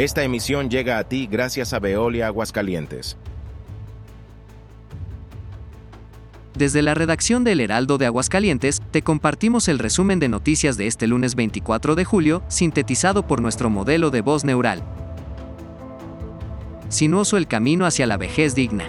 Esta 0.00 0.22
emisión 0.22 0.70
llega 0.70 0.96
a 0.96 1.04
ti 1.04 1.28
gracias 1.30 1.74
a 1.74 1.78
Veolia 1.78 2.28
Aguascalientes. 2.28 3.18
Desde 6.54 6.80
la 6.80 6.94
redacción 6.94 7.44
del 7.44 7.60
Heraldo 7.60 7.98
de 7.98 8.06
Aguascalientes, 8.06 8.80
te 8.92 9.02
compartimos 9.02 9.68
el 9.68 9.78
resumen 9.78 10.18
de 10.18 10.30
noticias 10.30 10.78
de 10.78 10.86
este 10.86 11.06
lunes 11.06 11.34
24 11.34 11.96
de 11.96 12.06
julio, 12.06 12.42
sintetizado 12.48 13.26
por 13.26 13.42
nuestro 13.42 13.68
modelo 13.68 14.08
de 14.08 14.22
voz 14.22 14.42
neural. 14.42 14.82
Sinuoso 16.88 17.36
el 17.36 17.46
camino 17.46 17.84
hacia 17.84 18.06
la 18.06 18.16
vejez 18.16 18.54
digna. 18.54 18.88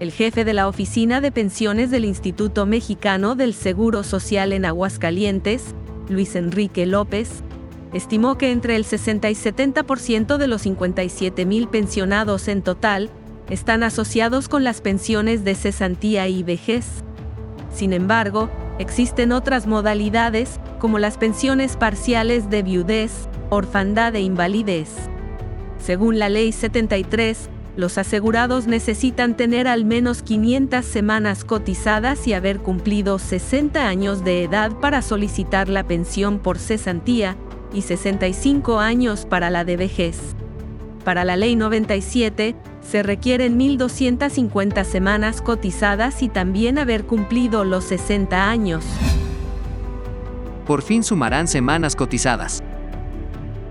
El 0.00 0.10
jefe 0.10 0.44
de 0.44 0.54
la 0.54 0.66
Oficina 0.66 1.20
de 1.20 1.30
Pensiones 1.30 1.92
del 1.92 2.04
Instituto 2.04 2.66
Mexicano 2.66 3.36
del 3.36 3.54
Seguro 3.54 4.02
Social 4.02 4.52
en 4.52 4.64
Aguascalientes, 4.64 5.76
Luis 6.08 6.34
Enrique 6.34 6.84
López, 6.84 7.44
estimó 7.92 8.36
que 8.36 8.50
entre 8.50 8.76
el 8.76 8.84
60 8.84 9.30
y 9.30 9.34
70% 9.34 10.36
de 10.36 10.46
los 10.46 10.62
57 10.62 11.46
mil 11.46 11.68
pensionados 11.68 12.48
en 12.48 12.62
total 12.62 13.10
están 13.48 13.82
asociados 13.82 14.48
con 14.48 14.64
las 14.64 14.80
pensiones 14.80 15.44
de 15.44 15.54
cesantía 15.54 16.28
y 16.28 16.42
vejez. 16.42 16.86
Sin 17.72 17.92
embargo, 17.92 18.50
existen 18.78 19.32
otras 19.32 19.66
modalidades, 19.66 20.60
como 20.78 20.98
las 20.98 21.16
pensiones 21.16 21.76
parciales 21.76 22.50
de 22.50 22.62
viudez, 22.62 23.28
orfandad 23.50 24.14
e 24.14 24.20
invalidez. 24.20 24.90
Según 25.82 26.18
la 26.18 26.28
Ley 26.28 26.52
73, 26.52 27.48
los 27.76 27.96
asegurados 27.96 28.66
necesitan 28.66 29.36
tener 29.36 29.68
al 29.68 29.84
menos 29.84 30.22
500 30.22 30.84
semanas 30.84 31.44
cotizadas 31.44 32.26
y 32.26 32.32
haber 32.32 32.58
cumplido 32.58 33.18
60 33.18 33.86
años 33.86 34.24
de 34.24 34.42
edad 34.42 34.72
para 34.72 35.00
solicitar 35.00 35.68
la 35.68 35.84
pensión 35.84 36.40
por 36.40 36.58
cesantía 36.58 37.36
y 37.72 37.82
65 37.82 38.78
años 38.78 39.26
para 39.26 39.50
la 39.50 39.64
de 39.64 39.76
vejez. 39.76 40.34
Para 41.04 41.24
la 41.24 41.36
Ley 41.36 41.56
97, 41.56 42.54
se 42.82 43.02
requieren 43.02 43.58
1.250 43.58 44.84
semanas 44.84 45.42
cotizadas 45.42 46.22
y 46.22 46.28
también 46.28 46.78
haber 46.78 47.04
cumplido 47.04 47.64
los 47.64 47.84
60 47.84 48.48
años. 48.48 48.84
Por 50.66 50.82
fin 50.82 51.02
sumarán 51.02 51.48
semanas 51.48 51.96
cotizadas. 51.96 52.62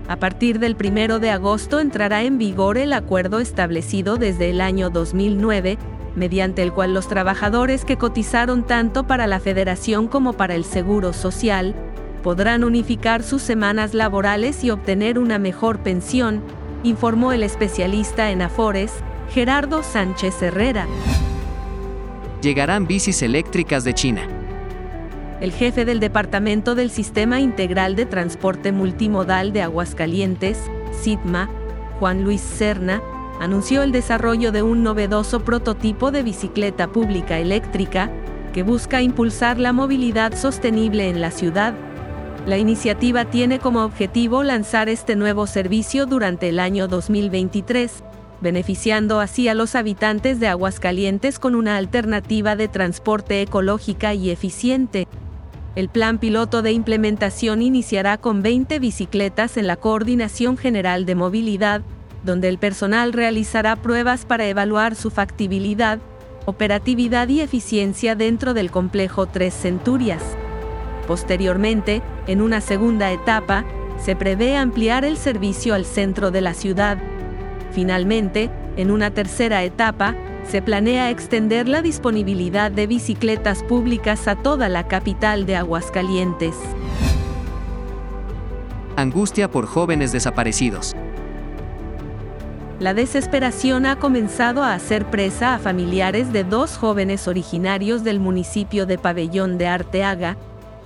A 0.08 0.16
partir 0.16 0.58
del 0.58 0.74
1 0.74 1.18
de 1.18 1.30
agosto 1.30 1.80
entrará 1.80 2.22
en 2.22 2.38
vigor 2.38 2.78
el 2.78 2.92
acuerdo 2.92 3.40
establecido 3.40 4.16
desde 4.16 4.50
el 4.50 4.60
año 4.60 4.88
2009, 4.90 5.78
mediante 6.16 6.62
el 6.62 6.72
cual 6.72 6.94
los 6.94 7.08
trabajadores 7.08 7.84
que 7.84 7.98
cotizaron 7.98 8.66
tanto 8.66 9.06
para 9.06 9.26
la 9.26 9.38
Federación 9.38 10.08
como 10.08 10.32
para 10.32 10.54
el 10.54 10.64
Seguro 10.64 11.12
Social 11.12 11.74
podrán 12.22 12.64
unificar 12.64 13.22
sus 13.22 13.42
semanas 13.42 13.94
laborales 13.94 14.64
y 14.64 14.70
obtener 14.70 15.18
una 15.18 15.38
mejor 15.38 15.80
pensión, 15.80 16.42
informó 16.82 17.32
el 17.32 17.42
especialista 17.42 18.30
en 18.30 18.42
Afores, 18.42 18.92
Gerardo 19.30 19.82
Sánchez 19.82 20.42
Herrera. 20.42 20.86
Llegarán 22.42 22.86
bicis 22.86 23.22
eléctricas 23.22 23.84
de 23.84 23.94
China 23.94 24.28
el 25.40 25.52
jefe 25.52 25.84
del 25.84 26.00
Departamento 26.00 26.74
del 26.74 26.90
Sistema 26.90 27.40
Integral 27.40 27.94
de 27.94 28.06
Transporte 28.06 28.72
Multimodal 28.72 29.52
de 29.52 29.62
Aguascalientes, 29.62 30.58
SITMA, 31.00 31.48
Juan 32.00 32.24
Luis 32.24 32.40
Serna, 32.40 33.00
anunció 33.40 33.82
el 33.82 33.92
desarrollo 33.92 34.50
de 34.50 34.62
un 34.62 34.82
novedoso 34.82 35.44
prototipo 35.44 36.10
de 36.10 36.24
bicicleta 36.24 36.88
pública 36.88 37.38
eléctrica 37.38 38.10
que 38.52 38.64
busca 38.64 39.00
impulsar 39.00 39.58
la 39.58 39.72
movilidad 39.72 40.34
sostenible 40.34 41.08
en 41.08 41.20
la 41.20 41.30
ciudad. 41.30 41.74
La 42.48 42.56
iniciativa 42.56 43.26
tiene 43.26 43.58
como 43.58 43.84
objetivo 43.84 44.42
lanzar 44.42 44.88
este 44.88 45.16
nuevo 45.16 45.46
servicio 45.46 46.06
durante 46.06 46.48
el 46.48 46.60
año 46.60 46.88
2023, 46.88 48.02
beneficiando 48.40 49.20
así 49.20 49.48
a 49.48 49.54
los 49.54 49.74
habitantes 49.74 50.40
de 50.40 50.48
Aguascalientes 50.48 51.38
con 51.38 51.54
una 51.54 51.76
alternativa 51.76 52.56
de 52.56 52.68
transporte 52.68 53.42
ecológica 53.42 54.14
y 54.14 54.30
eficiente. 54.30 55.06
El 55.76 55.90
plan 55.90 56.16
piloto 56.16 56.62
de 56.62 56.72
implementación 56.72 57.60
iniciará 57.60 58.16
con 58.16 58.40
20 58.40 58.78
bicicletas 58.78 59.58
en 59.58 59.66
la 59.66 59.76
Coordinación 59.76 60.56
General 60.56 61.04
de 61.04 61.16
Movilidad, 61.16 61.82
donde 62.24 62.48
el 62.48 62.56
personal 62.56 63.12
realizará 63.12 63.76
pruebas 63.76 64.24
para 64.24 64.46
evaluar 64.46 64.94
su 64.94 65.10
factibilidad, 65.10 65.98
operatividad 66.46 67.28
y 67.28 67.42
eficiencia 67.42 68.14
dentro 68.14 68.54
del 68.54 68.70
complejo 68.70 69.26
Tres 69.26 69.52
Centurias. 69.52 70.22
Posteriormente, 71.08 72.02
en 72.26 72.42
una 72.42 72.60
segunda 72.60 73.10
etapa, 73.10 73.64
se 73.98 74.14
prevé 74.14 74.58
ampliar 74.58 75.06
el 75.06 75.16
servicio 75.16 75.74
al 75.74 75.86
centro 75.86 76.30
de 76.30 76.42
la 76.42 76.52
ciudad. 76.52 76.98
Finalmente, 77.72 78.50
en 78.76 78.90
una 78.90 79.10
tercera 79.10 79.64
etapa, 79.64 80.14
se 80.46 80.60
planea 80.60 81.08
extender 81.08 81.66
la 81.66 81.80
disponibilidad 81.80 82.70
de 82.70 82.86
bicicletas 82.86 83.62
públicas 83.62 84.28
a 84.28 84.36
toda 84.36 84.68
la 84.68 84.86
capital 84.86 85.46
de 85.46 85.56
Aguascalientes. 85.56 86.54
Angustia 88.96 89.50
por 89.50 89.64
jóvenes 89.64 90.12
desaparecidos. 90.12 90.94
La 92.80 92.92
desesperación 92.92 93.86
ha 93.86 93.96
comenzado 93.96 94.62
a 94.62 94.74
hacer 94.74 95.06
presa 95.06 95.54
a 95.54 95.58
familiares 95.58 96.34
de 96.34 96.44
dos 96.44 96.76
jóvenes 96.76 97.26
originarios 97.26 98.04
del 98.04 98.20
municipio 98.20 98.84
de 98.84 98.98
Pabellón 98.98 99.56
de 99.56 99.68
Arteaga, 99.68 100.36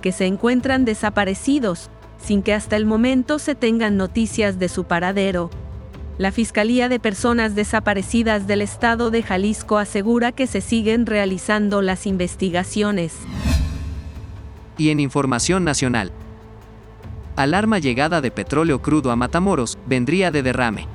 que 0.03 0.11
se 0.11 0.25
encuentran 0.25 0.83
desaparecidos, 0.83 1.89
sin 2.21 2.43
que 2.43 2.53
hasta 2.53 2.75
el 2.75 2.85
momento 2.85 3.39
se 3.39 3.55
tengan 3.55 3.95
noticias 3.95 4.59
de 4.59 4.67
su 4.67 4.83
paradero. 4.83 5.49
La 6.17 6.33
Fiscalía 6.33 6.89
de 6.89 6.99
Personas 6.99 7.55
Desaparecidas 7.55 8.45
del 8.45 8.61
Estado 8.61 9.11
de 9.11 9.23
Jalisco 9.23 9.77
asegura 9.77 10.33
que 10.33 10.45
se 10.45 10.59
siguen 10.59 11.05
realizando 11.05 11.81
las 11.81 12.05
investigaciones. 12.05 13.15
Y 14.77 14.89
en 14.89 14.99
información 14.99 15.63
nacional. 15.63 16.11
Alarma 17.37 17.79
llegada 17.79 18.19
de 18.19 18.29
petróleo 18.29 18.81
crudo 18.81 19.09
a 19.09 19.15
Matamoros, 19.15 19.79
vendría 19.87 20.31
de 20.31 20.43
derrame. 20.43 20.85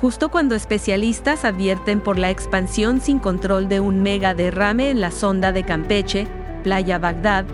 Justo 0.00 0.28
cuando 0.28 0.54
especialistas 0.54 1.44
advierten 1.44 2.00
por 2.00 2.16
la 2.16 2.30
expansión 2.30 3.00
sin 3.00 3.18
control 3.18 3.68
de 3.68 3.80
un 3.80 4.04
mega 4.04 4.34
derrame 4.34 4.90
en 4.90 5.00
la 5.00 5.10
sonda 5.10 5.50
de 5.50 5.64
Campeche, 5.64 6.28
Playa 6.66 6.98
Bagdad, 6.98 7.44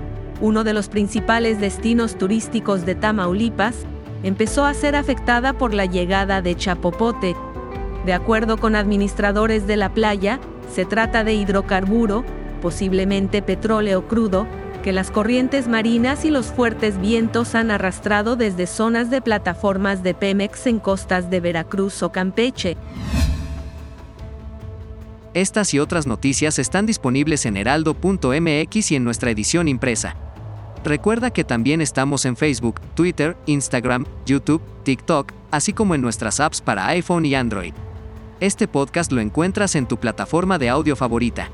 uno 0.40 0.64
de 0.64 0.72
los 0.72 0.88
principales 0.88 1.60
destinos 1.60 2.16
turísticos 2.16 2.86
de 2.86 2.94
Tamaulipas, 2.94 3.76
empezó 4.22 4.64
a 4.64 4.72
ser 4.72 4.96
afectada 4.96 5.52
por 5.52 5.74
la 5.74 5.84
llegada 5.84 6.40
de 6.40 6.56
chapopote. 6.56 7.36
De 8.06 8.14
acuerdo 8.14 8.56
con 8.56 8.74
administradores 8.74 9.66
de 9.66 9.76
la 9.76 9.92
playa, 9.92 10.40
se 10.74 10.86
trata 10.86 11.24
de 11.24 11.34
hidrocarburo, 11.34 12.24
posiblemente 12.62 13.42
petróleo 13.42 14.08
crudo, 14.08 14.46
que 14.82 14.92
las 14.92 15.10
corrientes 15.10 15.68
marinas 15.68 16.24
y 16.24 16.30
los 16.30 16.46
fuertes 16.46 16.98
vientos 16.98 17.54
han 17.54 17.70
arrastrado 17.70 18.34
desde 18.34 18.66
zonas 18.66 19.10
de 19.10 19.20
plataformas 19.20 20.02
de 20.02 20.14
Pemex 20.14 20.66
en 20.66 20.78
costas 20.78 21.28
de 21.28 21.40
Veracruz 21.40 22.02
o 22.02 22.12
Campeche. 22.12 22.78
Estas 25.34 25.72
y 25.72 25.78
otras 25.78 26.06
noticias 26.06 26.58
están 26.58 26.84
disponibles 26.84 27.46
en 27.46 27.56
heraldo.mx 27.56 28.90
y 28.90 28.96
en 28.96 29.04
nuestra 29.04 29.30
edición 29.30 29.66
impresa. 29.66 30.14
Recuerda 30.84 31.30
que 31.30 31.42
también 31.42 31.80
estamos 31.80 32.26
en 32.26 32.36
Facebook, 32.36 32.80
Twitter, 32.94 33.36
Instagram, 33.46 34.04
YouTube, 34.26 34.60
TikTok, 34.82 35.32
así 35.50 35.72
como 35.72 35.94
en 35.94 36.02
nuestras 36.02 36.38
apps 36.38 36.60
para 36.60 36.86
iPhone 36.88 37.24
y 37.24 37.34
Android. 37.34 37.72
Este 38.40 38.68
podcast 38.68 39.10
lo 39.10 39.20
encuentras 39.22 39.74
en 39.74 39.86
tu 39.86 39.96
plataforma 39.96 40.58
de 40.58 40.68
audio 40.68 40.96
favorita. 40.96 41.50